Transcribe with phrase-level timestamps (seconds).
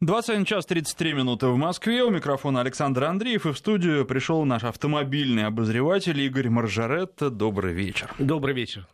[0.00, 2.04] 21 час 33 минуты в Москве.
[2.04, 3.46] У микрофона Александр Андреев.
[3.46, 7.30] И в студию пришел наш автомобильный обозреватель Игорь Маржаретта.
[7.30, 8.08] Добрый вечер.
[8.16, 8.86] Добрый вечер.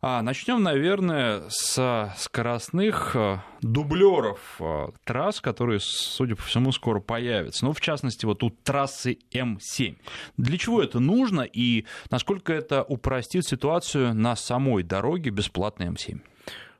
[0.00, 7.66] А, начнем, наверное, с скоростных э, дублеров э, трасс, которые, судя по всему, скоро появятся.
[7.66, 9.98] Ну, в частности, вот у трассы М7.
[10.38, 16.22] Для чего это нужно и насколько это упростит ситуацию на самой дороге бесплатной М7?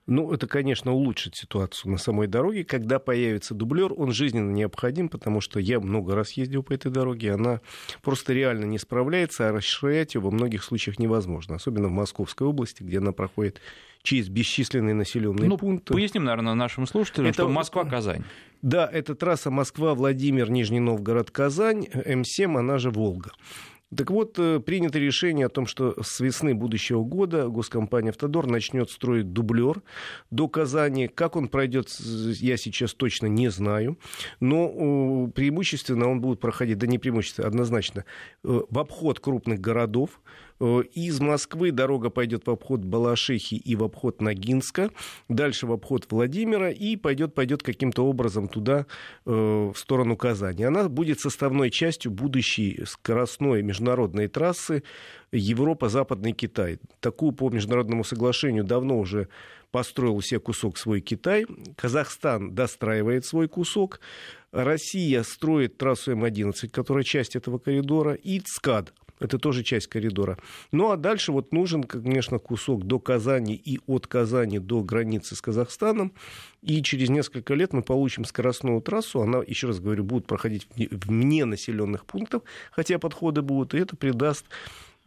[0.07, 2.65] Ну, это, конечно, улучшит ситуацию на самой дороге.
[2.65, 7.33] Когда появится дублер, он жизненно необходим, потому что я много раз ездил по этой дороге,
[7.33, 7.61] она
[8.03, 12.83] просто реально не справляется, а расширять ее во многих случаях невозможно, особенно в Московской области,
[12.83, 13.63] где она проходит
[14.03, 15.95] через бесчисленные населенные ну, пункты.
[15.95, 17.43] Поясним, наверное, нашим слушателям, это...
[17.43, 18.25] что Москва-Казань.
[18.61, 23.33] Да, это трасса Москва-Владимир, Нижний Новгород-Казань, М7, она же Волга.
[23.97, 28.91] Так вот, э, принято решение о том, что с весны будущего года госкомпания «Автодор» начнет
[28.91, 29.83] строить дублер
[30.31, 31.09] до Казани.
[31.09, 33.99] Как он пройдет, я сейчас точно не знаю.
[34.41, 38.05] Но преимущественно он будет проходить, да не преимущественно, однозначно,
[38.45, 40.21] э, в обход крупных городов.
[40.61, 44.91] Э, из Москвы дорога пойдет в обход Балашихи и в обход Ногинска,
[45.29, 48.87] дальше в обход Владимира и пойдет, пойдет каким-то образом туда,
[49.27, 50.65] э, в сторону Казани.
[50.65, 54.83] Она будет составной частью будущей скоростной международной трассы
[55.33, 56.79] Европа-Западный Китай.
[57.01, 59.29] Такую по международному соглашению давно уже
[59.73, 61.47] построил себе кусок свой Китай.
[61.77, 63.99] Казахстан достраивает свой кусок.
[64.53, 70.39] Россия строит трассу М-11, которая часть этого коридора, и ЦКАД– это тоже часть коридора.
[70.73, 75.41] Ну а дальше вот нужен, конечно, кусок до Казани и от Казани до границы с
[75.41, 76.13] Казахстаном.
[76.63, 79.21] И через несколько лет мы получим скоростную трассу.
[79.21, 82.43] Она, еще раз говорю, будет проходить вне населенных пунктов,
[82.73, 83.75] хотя подходы будут.
[83.75, 84.47] И это придаст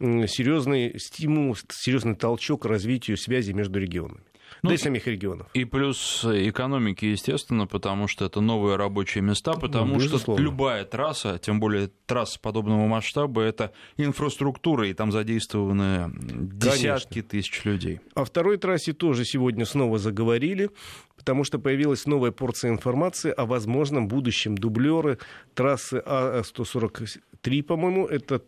[0.00, 4.22] серьезный стимул, серьезный толчок развитию связи между регионами
[4.62, 5.48] ну, да и самих регионов.
[5.54, 10.84] И плюс экономики, естественно, потому что это новые рабочие места, ну, потому ну, что любая
[10.84, 17.22] трасса, тем более трасса подобного масштаба, это инфраструктура, и там задействованы десятки Конечно.
[17.22, 18.00] тысяч людей.
[18.14, 20.70] О второй трассе тоже сегодня снова заговорили
[21.18, 25.18] потому что появилась новая порция информации о возможном будущем дублеры
[25.52, 28.42] трассы А143, по-моему, это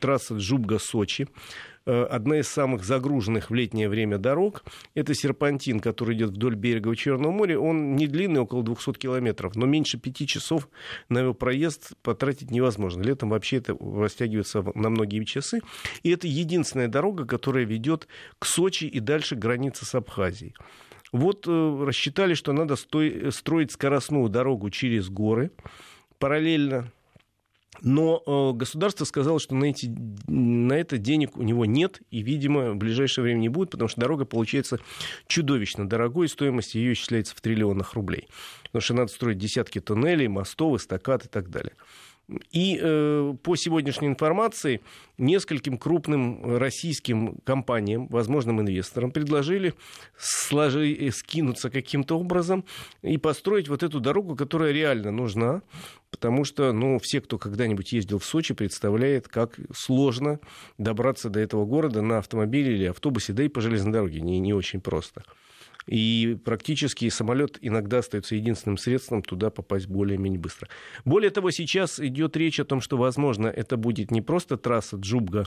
[0.00, 1.28] трасса Джубга-Сочи.
[1.86, 4.64] Э, одна из самых загруженных в летнее время дорог.
[4.94, 7.58] Это серпантин, который идет вдоль берега Черного моря.
[7.58, 10.68] Он не длинный, около 200 километров, но меньше пяти часов
[11.10, 13.02] на его проезд потратить невозможно.
[13.02, 15.60] Летом вообще это растягивается на многие часы.
[16.02, 18.08] И это единственная дорога, которая ведет
[18.38, 20.54] к Сочи и дальше границы с Абхазией.
[21.12, 25.50] Вот э, рассчитали, что надо строить скоростную дорогу через горы
[26.18, 26.90] параллельно
[27.82, 29.86] но э, государство сказало, что на, эти,
[30.26, 34.00] на это денег у него нет, и, видимо, в ближайшее время не будет, потому что
[34.00, 34.78] дорога получается
[35.26, 38.28] чудовищно дорогой, стоимость ее исчисляется в триллионах рублей.
[38.64, 41.74] Потому что надо строить десятки туннелей, мостов, эстакад и так далее.
[42.50, 44.80] И э, по сегодняшней информации
[45.18, 49.74] нескольким крупным российским компаниям, возможным инвесторам, предложили
[50.16, 52.64] сложи, э, скинуться каким-то образом
[53.02, 55.60] и построить вот эту дорогу, которая реально нужна,
[56.10, 60.40] потому что ну, все, кто когда-нибудь ездил в Сочи, представляет, как сложно
[60.78, 64.54] добраться до этого города на автомобиле или автобусе, да и по железной дороге, не, не
[64.54, 65.24] очень просто.
[65.86, 70.68] И практически самолет иногда остается единственным средством туда попасть более-менее быстро.
[71.04, 75.46] Более того, сейчас идет речь о том, что, возможно, это будет не просто трасса Джубга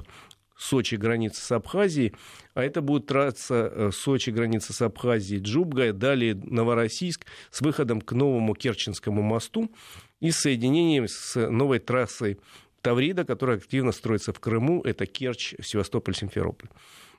[0.58, 2.14] Сочи граница с Абхазией,
[2.56, 8.12] а это будет трасса э, Сочи граница с Абхазией, Джубга, далее Новороссийск с выходом к
[8.14, 9.72] новому Керченскому мосту
[10.20, 12.40] и соединением с новой трассой
[12.82, 16.70] Таврида, которая активно строится в Крыму, это Керчь, Севастополь, Симферополь.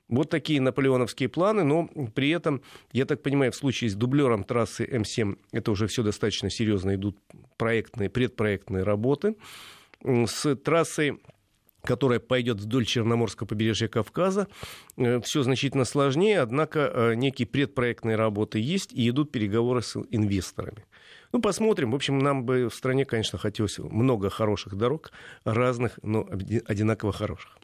[0.09, 4.85] Вот такие наполеоновские планы, но при этом, я так понимаю, в случае с дублером трассы
[4.85, 7.19] М7 это уже все достаточно серьезно идут
[7.57, 9.37] проектные, предпроектные работы.
[10.03, 11.19] С трассой
[11.85, 14.49] которая пойдет вдоль Черноморского побережья Кавказа.
[14.97, 20.85] Э, все значительно сложнее, однако э, некие предпроектные работы есть и идут переговоры с инвесторами.
[21.33, 21.93] Ну, посмотрим.
[21.93, 25.13] В общем, нам бы в стране, конечно, хотелось много хороших дорог,
[25.45, 26.29] разных, но
[26.67, 27.59] одинаково хороших.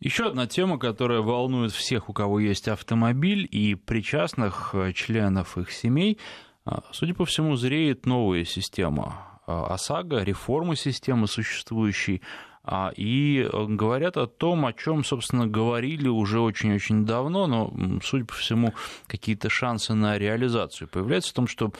[0.00, 5.72] Еще одна тема, которая волнует всех, у кого есть автомобиль и причастных э, членов их
[5.72, 6.18] семей,
[6.66, 12.20] а, судя по всему, зреет новая система а, ОСАГО, реформа системы существующей,
[12.62, 17.72] а, и э, говорят о том, о чем, собственно, говорили уже очень-очень давно, но,
[18.02, 18.74] судя по всему,
[19.06, 21.72] какие-то шансы на реализацию появляются в том, что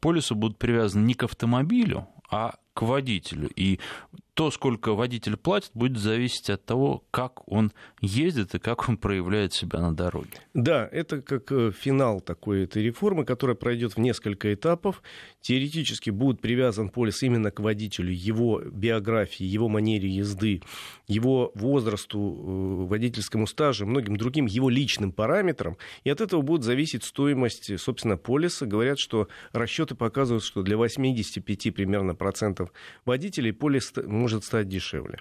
[0.00, 3.48] полисы будут привязаны не к автомобилю, а к водителю.
[3.54, 3.78] И
[4.34, 9.52] то, сколько водитель платит, будет зависеть от того, как он ездит и как он проявляет
[9.52, 10.30] себя на дороге.
[10.54, 15.02] Да, это как э, финал такой этой реформы, которая пройдет в несколько этапов.
[15.42, 20.62] Теоретически будет привязан полис именно к водителю, его биографии, его манере езды,
[21.06, 25.76] его возрасту, э, водительскому стажу, многим другим его личным параметрам.
[26.04, 28.64] И от этого будет зависеть стоимость, собственно, полиса.
[28.64, 32.72] Говорят, что расчеты показывают, что для 85 примерно процентов
[33.04, 35.18] водителей полис может стать дешевле.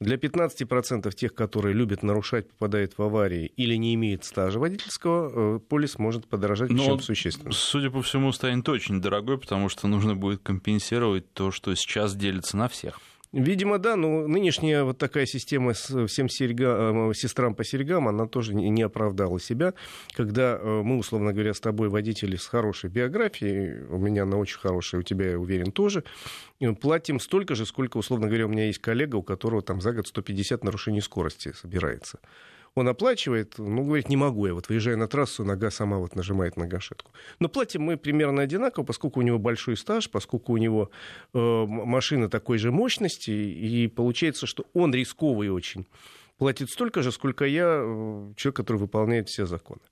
[0.00, 5.58] Для 15% тех, которые любят нарушать, попадают в аварии или не имеют стажа водительского, э,
[5.60, 7.52] полис может подорожать Но, причем существенно.
[7.52, 12.56] Судя по всему, станет очень дорогой, потому что нужно будет компенсировать то, что сейчас делится
[12.56, 12.98] на всех.
[13.34, 18.28] Видимо, да, но нынешняя вот такая система с всем серьга, э, сестрам по серьгам, она
[18.28, 19.74] тоже не оправдала себя.
[20.12, 24.60] Когда э, мы, условно говоря, с тобой водители с хорошей биографией, у меня она очень
[24.60, 26.04] хорошая, у тебя, я уверен, тоже,
[26.80, 30.06] платим столько же, сколько, условно говоря, у меня есть коллега, у которого там за год
[30.06, 32.20] 150 нарушений скорости собирается
[32.74, 36.56] он оплачивает, ну, говорит, не могу я, вот выезжая на трассу, нога сама вот нажимает
[36.56, 37.12] на гашетку.
[37.38, 40.90] Но платим мы примерно одинаково, поскольку у него большой стаж, поскольку у него
[41.32, 45.86] э, машина такой же мощности, и получается, что он рисковый очень.
[46.36, 49.82] Платит столько же, сколько я, э, человек, который выполняет все законы.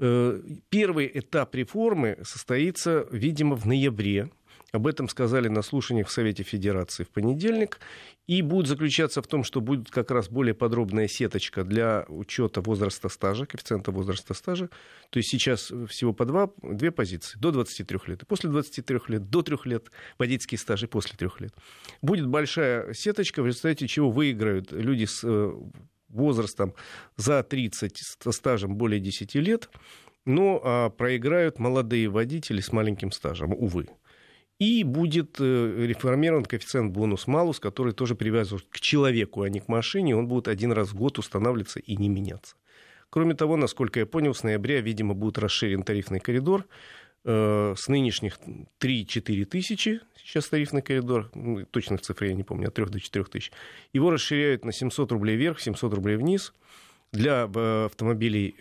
[0.00, 4.30] Э, первый этап реформы состоится, видимо, в ноябре
[4.72, 7.78] об этом сказали на слушаниях в Совете Федерации в понедельник.
[8.26, 13.08] И будет заключаться в том, что будет как раз более подробная сеточка для учета возраста
[13.08, 14.68] стажа, коэффициента возраста стажа.
[15.10, 17.38] То есть сейчас всего по два, две позиции.
[17.38, 18.22] До 23 лет.
[18.22, 21.54] И после 23 лет, до 3 лет водительский стаж и после 3 лет.
[22.02, 25.52] Будет большая сеточка, в результате чего выиграют люди с э,
[26.08, 26.74] возрастом
[27.16, 29.70] за 30, со стажем более 10 лет.
[30.24, 33.86] Ну, а проиграют молодые водители с маленьким стажем, увы.
[34.58, 40.16] И будет э, реформирован коэффициент бонус-малус, который тоже привязывают к человеку, а не к машине.
[40.16, 42.56] Он будет один раз в год устанавливаться и не меняться.
[43.10, 46.64] Кроме того, насколько я понял, с ноября, видимо, будет расширен тарифный коридор.
[47.28, 48.38] Э, с нынешних
[48.80, 53.24] 3-4 тысячи, сейчас тарифный коридор, ну, точных цифр я не помню, от 3 до 4
[53.24, 53.50] тысяч.
[53.92, 56.54] Его расширяют на 700 рублей вверх, 700 рублей вниз.
[57.12, 58.54] Для э, автомобилей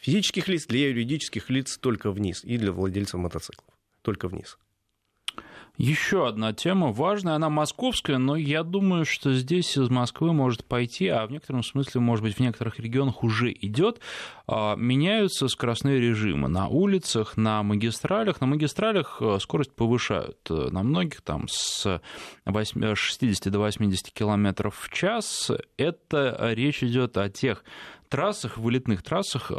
[0.00, 2.44] физических лиц, для юридических лиц только вниз.
[2.44, 4.58] И для владельцев мотоциклов только вниз.
[5.82, 11.08] Еще одна тема важная, она московская, но я думаю, что здесь из Москвы может пойти,
[11.08, 13.98] а в некотором смысле, может быть, в некоторых регионах уже идет,
[14.46, 18.40] а, меняются скоростные режимы на улицах, на магистралях.
[18.40, 22.00] На магистралях э, скорость повышают э, на многих, там с
[22.46, 25.50] 60 до 80 км в час.
[25.78, 27.64] Это речь идет о тех
[28.08, 29.50] трассах, вылетных трассах,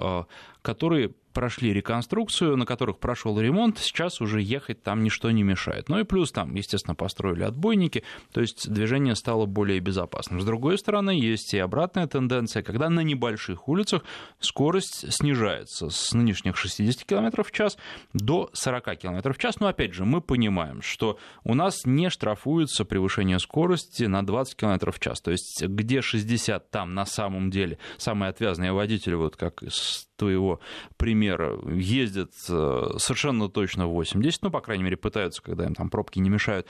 [0.61, 5.89] которые прошли реконструкцию, на которых прошел ремонт, сейчас уже ехать там ничто не мешает.
[5.89, 10.41] Ну и плюс там, естественно, построили отбойники, то есть движение стало более безопасным.
[10.41, 14.03] С другой стороны, есть и обратная тенденция, когда на небольших улицах
[14.39, 17.77] скорость снижается с нынешних 60 км в час
[18.13, 19.59] до 40 км в час.
[19.59, 24.91] Но опять же, мы понимаем, что у нас не штрафуется превышение скорости на 20 км
[24.91, 25.21] в час.
[25.21, 30.59] То есть где 60, там на самом деле самые отвязные водители, вот как из твоего
[30.97, 36.19] примера, ездят э, совершенно точно 80, ну, по крайней мере, пытаются, когда им там пробки
[36.19, 36.67] не мешают.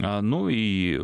[0.00, 1.00] А, ну и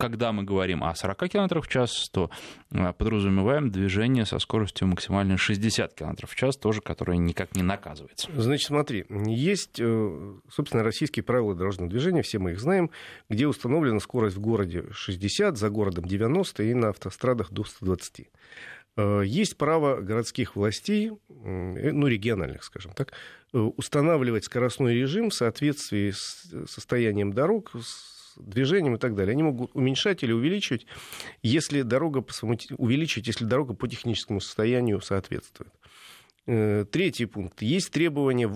[0.00, 2.30] когда мы говорим о 40 км в час, то
[2.72, 8.30] э, подразумеваем движение со скоростью максимально 60 км в час, тоже которое никак не наказывается.
[8.34, 12.90] Значит, смотри, есть, э, собственно, российские правила дорожного движения, все мы их знаем,
[13.28, 18.30] где установлена скорость в городе 60, за городом 90 и на автострадах до 120.
[19.00, 23.12] Э, есть право городских властей, э, ну, региональных, скажем так,
[23.52, 29.32] э, устанавливать скоростной режим в соответствии с состоянием дорог, с движением и так далее.
[29.32, 30.86] Они могут уменьшать или увеличивать,
[31.42, 35.72] если дорога по своему, увеличивать, если дорога по техническому состоянию соответствует.
[36.52, 37.62] Э, третий пункт.
[37.62, 38.48] Есть требования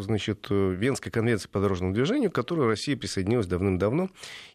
[0.00, 4.08] значит, Венской конвенции по дорожному движению, к которой Россия присоединилась давным-давно.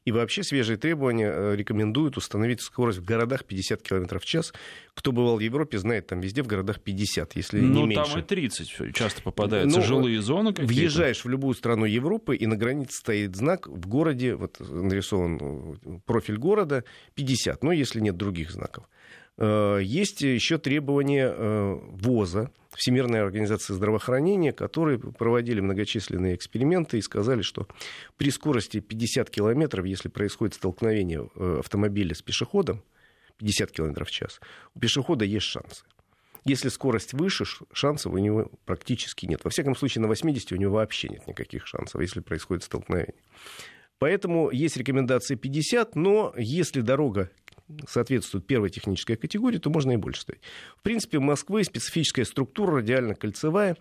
[0.05, 4.53] И вообще свежие требования э, рекомендуют установить скорость в городах 50 км в час.
[4.93, 8.03] Кто бывал в Европе, знает, там везде в городах 50, если ну, не меньше.
[8.07, 10.73] Ну, там и 30 часто попадаются ну, жилые зоны какие-то.
[10.73, 15.39] Въезжаешь в любую страну Европы, и на границе стоит знак в городе, вот нарисован
[15.83, 18.85] э, профиль города, 50, ну, если нет других знаков.
[19.37, 27.43] Э, есть еще требования э, ВОЗа, Всемирной организации здравоохранения, которые проводили многочисленные эксперименты и сказали,
[27.43, 27.67] что
[28.17, 32.83] при скорости 50 километров, если происходит столкновение э, автомобиля с пешеходом,
[33.37, 34.39] 50 километров в час,
[34.73, 35.83] у пешехода есть шансы.
[36.45, 39.41] Если скорость выше, шансов у него практически нет.
[39.43, 43.15] Во всяком случае, на 80 у него вообще нет никаких шансов, если происходит столкновение.
[43.99, 47.29] Поэтому есть рекомендация 50, но если дорога
[47.87, 50.41] соответствует первой технической категории, то можно и больше ставить.
[50.77, 53.77] В принципе, в Москве специфическая структура радиально-кольцевая,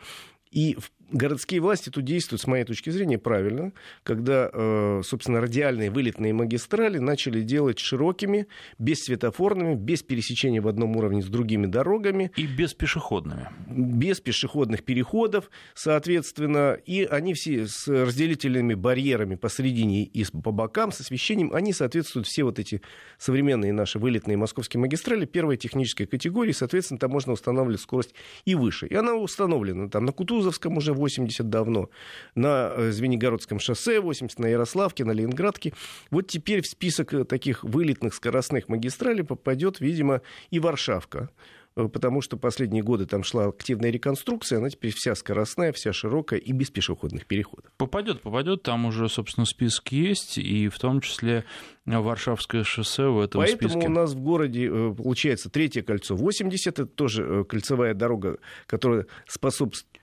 [0.51, 0.77] и
[1.13, 6.99] городские власти тут действуют, с моей точки зрения, правильно, когда, э, собственно, радиальные вылетные магистрали
[6.99, 8.47] начали делать широкими,
[8.79, 12.33] бессветофорными, без пересечения в одном уровне с другими дорогами.
[12.37, 13.49] И без пешеходными.
[13.69, 16.79] Без пешеходных переходов, соответственно.
[16.87, 22.45] И они все с разделительными барьерами посередине и по бокам, с освещением, они соответствуют все
[22.45, 22.81] вот эти
[23.19, 28.15] современные наши вылетные московские магистрали первой технической категории, соответственно, там можно устанавливать скорость
[28.45, 28.87] и выше.
[28.87, 31.91] И она установлена там на Кутузовском уже 80 давно,
[32.37, 35.73] на э, Звенигородском шоссе 80, на Ярославке, на Ленинградке.
[36.11, 41.31] Вот теперь в список э, таких вылетных скоростных магистралей попадет, видимо, и Варшавка
[41.75, 46.39] э, потому что последние годы там шла активная реконструкция, она теперь вся скоростная, вся широкая
[46.39, 47.73] и без пешеходных переходов.
[47.79, 51.45] Попадет, попадет, там уже, собственно, список есть, и в том числе
[51.85, 53.89] Варшавское шоссе в этом Поэтому списке.
[53.89, 60.02] у нас в городе получается третье кольцо 80, это тоже кольцевая дорога, которая способствует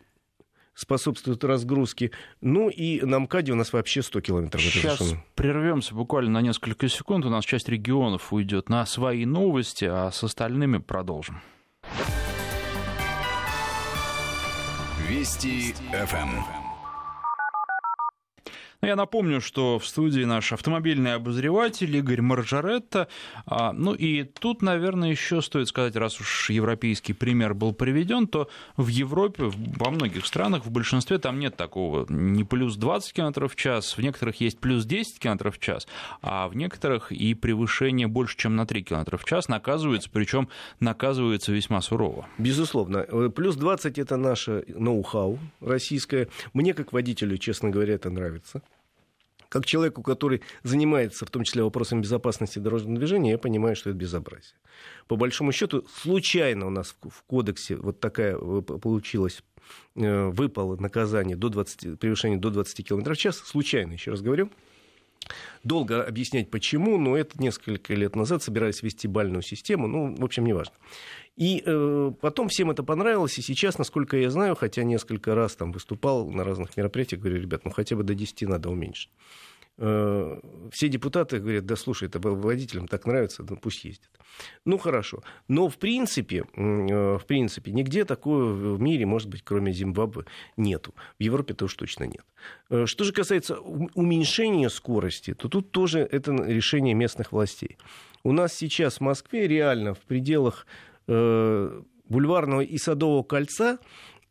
[0.79, 2.11] способствует разгрузке.
[2.41, 4.61] Ну и на МКАДе у нас вообще 100 километров.
[4.61, 7.25] Сейчас прервемся буквально на несколько секунд.
[7.25, 11.41] У нас часть регионов уйдет на свои новости, а с остальными продолжим.
[15.09, 16.58] Вести ФМ.
[18.81, 23.09] Ну, я напомню, что в студии наш автомобильный обозреватель Игорь Маржаретта.
[23.45, 28.47] А, ну и тут, наверное, еще стоит сказать, раз уж европейский пример был приведен, то
[28.77, 33.55] в Европе, во многих странах, в большинстве там нет такого не плюс 20 км в
[33.57, 35.85] час, в некоторых есть плюс 10 км в час,
[36.21, 40.47] а в некоторых и превышение больше, чем на 3 км в час наказывается, причем
[40.79, 42.27] наказывается весьма сурово.
[42.37, 43.01] Безусловно.
[43.35, 46.29] Плюс 20 это наше ноу-хау российское.
[46.53, 48.61] Мне, как водителю, честно говоря, это нравится
[49.49, 53.97] как человеку, который занимается в том числе вопросами безопасности дорожного движения, я понимаю, что это
[53.97, 54.55] безобразие.
[55.07, 59.43] По большому счету, случайно у нас в кодексе вот такая э, получилась
[59.95, 64.51] э, выпало наказание до 20, превышения до 20 км в час, случайно, еще раз говорю,
[65.63, 70.45] Долго объяснять почему, но это несколько лет назад собирались ввести бальную систему, ну, в общем,
[70.45, 70.73] неважно.
[71.35, 75.71] И э, потом всем это понравилось, и сейчас, насколько я знаю, хотя несколько раз там
[75.71, 79.09] выступал на разных мероприятиях, говорю, ребят, ну хотя бы до 10 надо уменьшить.
[79.81, 80.39] Э,
[80.71, 84.09] все депутаты говорят, да слушай, это водителям так нравится, ну пусть ездят.
[84.65, 85.23] Ну хорошо.
[85.47, 88.43] Но в принципе, э, в принципе, нигде такого
[88.75, 90.25] в мире, может быть, кроме Зимбабве,
[90.57, 90.93] нету.
[91.17, 92.25] В Европе-то уж точно нет.
[92.69, 97.77] Э, что же касается уменьшения скорости, то тут тоже это решение местных властей.
[98.23, 100.67] У нас сейчас в Москве реально в пределах
[101.07, 103.79] бульварного и Садового кольца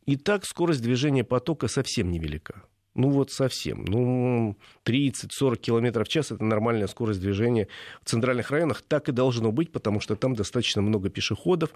[0.05, 2.63] и так скорость движения потока совсем невелика.
[2.95, 3.85] Ну вот совсем.
[3.85, 7.67] Ну, 30-40 км в час– это нормальная скорость движения
[8.03, 8.81] в центральных районах.
[8.81, 11.69] Так и должно быть, потому что там достаточно много пешеходов,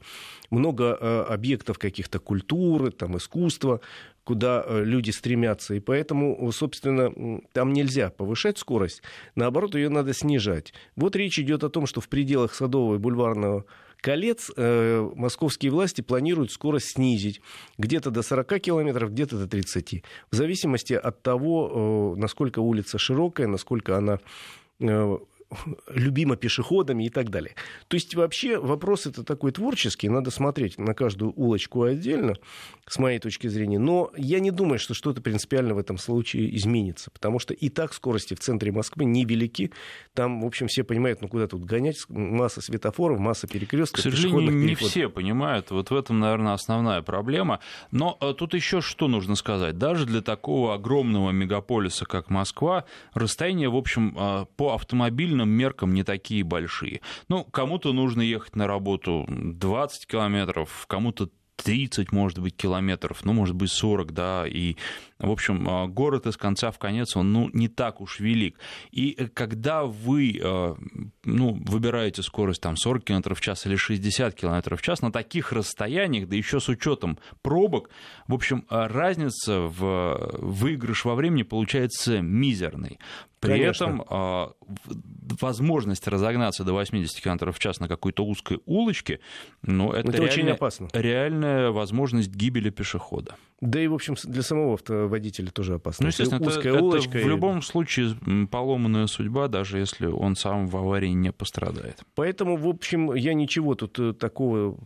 [0.50, 3.80] много э, объектов каких-то культуры, там, искусства,
[4.24, 5.76] куда э, люди стремятся.
[5.76, 9.04] И поэтому, собственно, там нельзя повышать скорость.
[9.36, 10.74] Наоборот, ее надо снижать.
[10.96, 13.66] Вот речь идет о том, что в пределах Садового и Бульварного
[14.04, 17.42] колец э, московские власти планируют скорость снизить
[17.78, 20.04] где-то до 40 километров, где-то до 30.
[20.30, 24.20] В зависимости от того, э, насколько улица широкая, насколько она
[24.82, 25.18] э,
[25.88, 27.56] любима пешеходами и так далее.
[27.88, 32.36] То есть вообще вопрос это такой творческий, надо смотреть на каждую улочку отдельно,
[32.88, 33.80] с моей точки зрения.
[33.80, 37.94] Но я не думаю, что что-то принципиально в этом случае изменится, потому что и так
[37.94, 39.72] скорости в центре Москвы невелики.
[40.14, 44.02] Там, в общем, все понимают, ну куда тут гонять, масса светофоров, масса перекрестков.
[44.02, 45.72] К сожалению, не все понимают.
[45.72, 47.60] Вот в этом, наверное, основная проблема.
[47.92, 49.78] Но э, тут еще что нужно сказать.
[49.78, 55.94] Даже для такого огромного мегаполиса, как Москва, расстояние, в общем, э, по автомобильным современным меркам
[55.94, 57.02] не такие большие.
[57.30, 63.56] Ну, кому-то нужно ехать на работу 20 километров, кому-то 30, может быть, километров, ну, может
[63.56, 64.76] быть, 40, да, и,
[65.24, 68.58] в общем, а, город из конца в конец, он, ну, не так уж велик.
[68.92, 70.76] И э, когда вы, э,
[71.24, 75.52] ну, выбираете скорость там 40 км в час или 60 км в час на таких
[75.54, 77.90] расстояниях, да еще с учетом пробок,
[78.28, 83.00] в общем, э, разница в выигрыш во времени получается мизерной.
[83.44, 83.84] При Конечно.
[83.84, 84.48] этом э,
[85.42, 89.20] возможность разогнаться до 80 км в час на какой-то узкой улочке,
[89.62, 90.88] ну, это, это реальная, очень опасно.
[90.94, 93.36] реальная возможность гибели пешехода.
[93.64, 96.04] Да и, в общем, для самого автоводителя тоже опасно.
[96.04, 97.18] Ну, естественно, узкая это, улочка.
[97.18, 98.16] Это в любом случае
[98.52, 102.04] поломанная судьба, даже если он сам в аварии не пострадает.
[102.16, 104.78] Поэтому, в общем, я ничего тут э, такого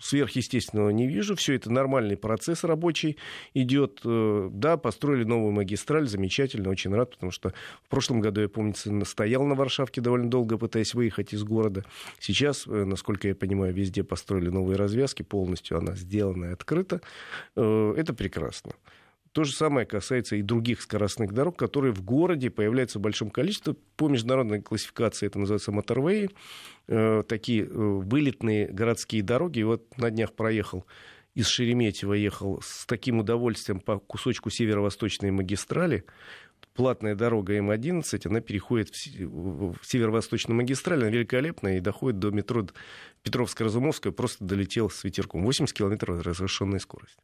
[0.00, 1.36] сверхъестественного не вижу.
[1.36, 3.16] Все это нормальный процесс рабочий
[3.54, 4.00] идет.
[4.04, 7.52] Э, да, построили новую магистраль, замечательно, очень рад, потому что
[7.84, 8.74] в прошлом году, я помню,
[9.04, 11.84] стоял на Варшавке довольно долго, пытаясь выехать из города.
[12.18, 17.00] Сейчас, э, насколько я понимаю, везде построили новые развязки, полностью она сделана и открыта.
[17.56, 18.72] Э, это прекрасно.
[19.34, 23.74] То же самое касается и других скоростных дорог, которые в городе появляются в большом количестве.
[23.96, 26.30] По международной классификации это называется моторвеи.
[26.86, 29.58] Э, такие э, вылетные городские дороги.
[29.58, 30.86] И вот на днях проехал
[31.34, 36.04] из Шереметьево ехал с таким удовольствием по кусочку северо-восточной магистрали.
[36.74, 42.66] Платная дорога М11, она переходит в северо-восточную магистраль, она великолепная и доходит до метро
[43.22, 45.44] Петровско-Разумовская, просто долетел с ветерком.
[45.44, 47.16] 80 километров разрешенная скорость.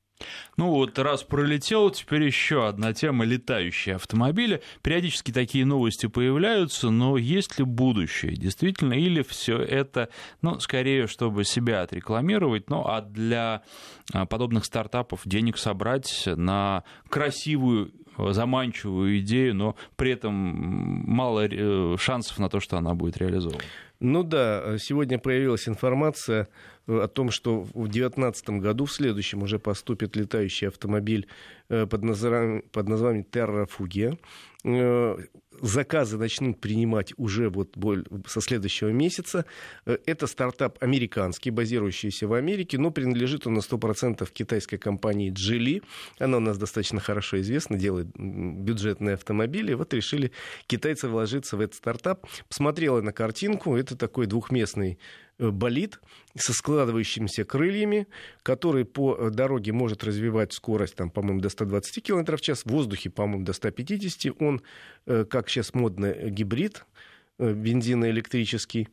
[0.57, 4.63] Ну вот, раз пролетел, теперь еще одна тема— летающие автомобили.
[4.83, 8.93] Периодически такие новости появляются, но есть ли будущее действительно?
[8.93, 10.11] Или все это,
[10.43, 13.63] ну, скорее, чтобы себя отрекламировать, ну, а для
[14.13, 17.93] а, подобных стартапов денег собрать на красивую
[18.31, 23.63] заманчивую идею, но при этом мало э, шансов на то, что она будет реализована.
[24.01, 26.49] Ну да, сегодня появилась информация
[26.87, 31.27] о том, что в 2019 году, в следующем, уже поступит летающий автомобиль
[31.69, 34.19] э, под названием, под названием Fugia.
[34.65, 35.17] Э,
[35.63, 37.77] заказы начнут принимать уже вот
[38.27, 39.45] со следующего месяца.
[39.87, 45.83] Э, это стартап американский, базирующийся в Америке, но принадлежит он на 100% китайской компании Geely.
[46.19, 49.75] Она у нас достаточно хорошо известна, делает бюджетные автомобили.
[49.75, 50.33] Вот решили
[50.67, 52.27] китайцы вложиться в этот стартап.
[52.49, 54.99] Посмотрела на картинку, это такой двухместный
[55.41, 56.01] болид
[56.37, 58.07] со складывающимися крыльями,
[58.43, 62.67] который по э, дороге может развивать скорость, там, по-моему, до 120 км в час, в
[62.67, 64.41] воздухе, по-моему, до 150.
[64.41, 64.63] Он,
[65.07, 66.85] э, как сейчас модно, гибрид,
[67.39, 68.89] бензиноэлектрический.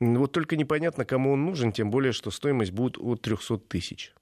[0.00, 4.12] Вот только непонятно, кому он нужен, тем более, что стоимость будет от 300 тысяч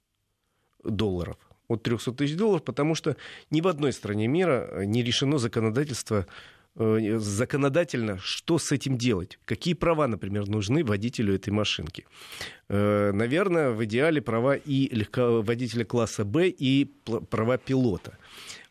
[0.83, 1.37] долларов.
[1.67, 3.17] От 300 тысяч долларов, потому что
[3.49, 6.29] ни в одной стране мира не решено законодательство Э,
[6.75, 9.39] законодательно, что с этим делать?
[9.45, 12.05] Какие права, например, нужны водителю этой машинки?
[12.67, 16.91] Э, наверное, в идеале права и водителя класса Б, и
[17.29, 18.17] права пилота.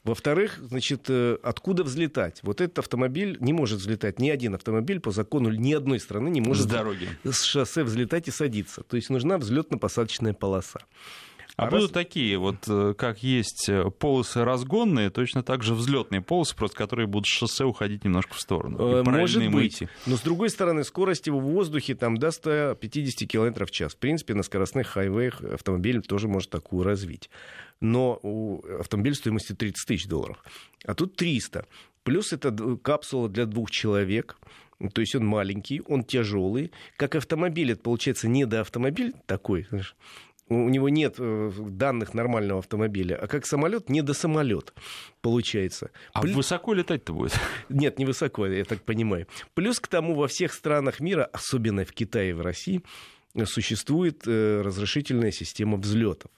[0.05, 2.41] Во-вторых, значит, э, откуда взлетать?
[2.43, 6.43] Вот этот автомобиль не может взлетать, ни один автомобиль по закону ни одной страны не
[6.43, 7.09] может с, дороги.
[7.25, 8.83] с шоссе взлетать и садиться.
[8.83, 10.81] То есть нужна взлетно-посадочная полоса.
[11.57, 12.05] А, а будут раз...
[12.05, 17.07] такие, вот э, как есть э, полосы разгонные, точно так же взлетные полосы, просто которые
[17.07, 18.77] будут с шоссе уходить немножко в сторону.
[18.79, 19.77] Э, может быть.
[19.77, 19.89] Идти.
[20.07, 23.95] Но с другой стороны, скорость в воздухе там до 150 км в час.
[23.95, 27.31] В принципе, на скоростных хайвеях автомобиль тоже может такую развить.
[27.81, 28.21] Но
[28.81, 30.43] автомобиль стоимостью 30 тысяч долларов.
[30.85, 31.67] А тут 300.
[32.03, 34.37] Плюс это капсула для двух человек.
[34.93, 36.73] То есть он маленький, он тяжелый.
[36.97, 39.95] Как автомобиль, это получается не до автомобиль такой, знаешь,
[40.49, 44.75] у него нет э, данных нормального автомобиля, а как самолет не до самолет
[45.21, 45.91] получается.
[46.13, 46.37] А Плюс...
[46.37, 47.33] высоко летать-то будет?
[47.71, 49.27] Нет, не высоко, я так понимаю.
[49.55, 52.83] Плюс к тому во всех странах мира, особенно в Китае и в России,
[53.45, 56.31] существует э, разрешительная система взлетов.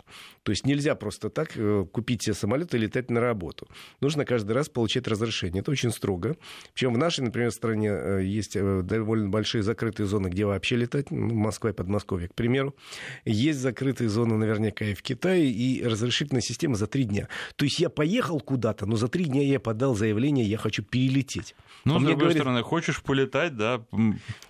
[0.47, 3.67] То есть нельзя просто так э, купить себе самолет и летать на работу.
[4.01, 5.61] Нужно каждый раз получать разрешение.
[5.61, 6.37] Это очень строго.
[6.73, 11.11] Причем в нашей, например, стране э, есть довольно большие закрытые зоны, где вообще летать.
[11.11, 12.77] Ну, Москва и Подмосковье, к примеру.
[13.25, 17.27] Есть закрытые зоны наверняка и в Китае, и разрешительная система за три дня.
[17.57, 21.57] То есть я поехал куда-то, но за три дня я подал заявление, я хочу перелететь.
[21.85, 23.85] Ну, а с другой говорят, стороны, хочешь полетать, да,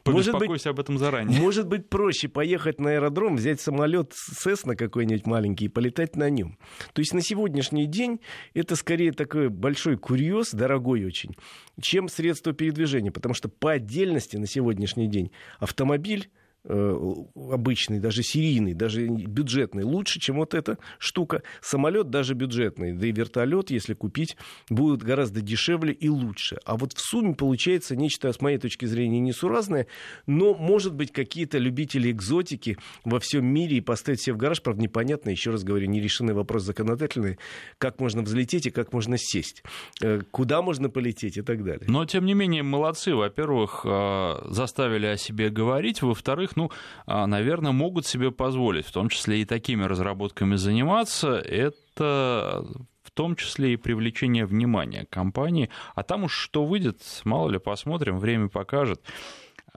[0.03, 1.41] побеспокойся быть, об этом заранее.
[1.41, 6.59] Может быть проще поехать на аэродром, взять самолет Cessna какой-нибудь маленький и полетать на нем.
[6.93, 8.21] То есть на сегодняшний день
[8.55, 11.37] это скорее такой большой курьез, дорогой очень,
[11.81, 13.13] чем средство передвижения.
[13.13, 16.29] Потому что по отдельности на сегодняшний день автомобиль
[16.67, 21.43] обычный, даже серийный, даже бюджетный, лучше, чем вот эта штука.
[21.61, 24.37] Самолет даже бюджетный, да и вертолет, если купить,
[24.69, 26.59] будет гораздо дешевле и лучше.
[26.65, 29.87] А вот в сумме получается нечто, с моей точки зрения, несуразное,
[30.27, 34.83] но, может быть, какие-то любители экзотики во всем мире и поставить себе в гараж, правда,
[34.83, 37.39] непонятно, еще раз говорю, не решенный вопрос законодательный,
[37.79, 39.63] как можно взлететь и как можно сесть,
[40.03, 41.85] э, куда можно полететь и так далее.
[41.89, 43.15] Но, тем не менее, молодцы.
[43.15, 46.71] Во-первых, э, заставили о себе говорить, во-вторых, ну,
[47.07, 51.37] а, наверное, могут себе позволить, в том числе и такими разработками заниматься.
[51.37, 52.67] Это
[53.03, 55.71] в том числе и привлечение внимания компании.
[55.95, 59.01] А там уж что выйдет, мало ли, посмотрим, время покажет.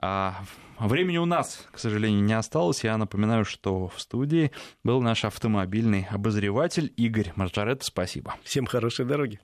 [0.02, 0.42] А
[0.78, 2.84] времени у нас, к сожалению, не осталось.
[2.84, 4.50] Я напоминаю, что в студии
[4.82, 7.84] был наш автомобильный обозреватель Игорь Маржаретто.
[7.84, 8.34] Спасибо.
[8.42, 9.40] Всем хорошей дороги.